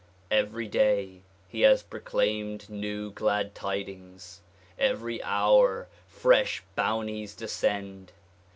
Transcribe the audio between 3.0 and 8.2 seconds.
glad tidings. Every hour fresh bounties descend.